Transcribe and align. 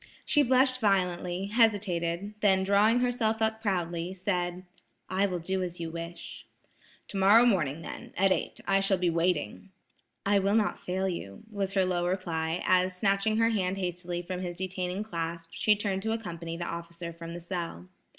She 0.25 0.41
blushed 0.41 0.81
violently, 0.81 1.45
hesitated, 1.45 2.33
then 2.39 2.63
drawing 2.63 3.01
herself 3.01 3.39
up 3.39 3.61
proudly 3.61 4.15
said: 4.15 4.63
"I 5.11 5.27
will 5.27 5.37
do 5.37 5.61
as 5.61 5.79
you 5.79 5.91
wish." 5.91 6.47
"Tomorrow 7.07 7.45
morning 7.45 7.83
then, 7.83 8.11
at 8.17 8.31
eight, 8.31 8.59
I 8.65 8.79
shall 8.79 8.97
be 8.97 9.11
waiting." 9.11 9.69
"I 10.25 10.39
will 10.39 10.55
not 10.55 10.79
fail 10.79 11.07
you," 11.07 11.43
was 11.51 11.73
her 11.73 11.85
low 11.85 12.07
reply, 12.07 12.63
as 12.65 12.97
snatching 12.97 13.37
her 13.37 13.49
hand 13.51 13.77
hastily 13.77 14.23
from 14.23 14.41
his 14.41 14.57
detaining 14.57 15.03
clasp, 15.03 15.49
she 15.51 15.75
turned 15.75 16.01
to 16.01 16.13
accompany 16.13 16.57
the 16.57 16.65
officer 16.65 17.13
from 17.13 17.35
the 17.35 17.39
cell. 17.39 17.87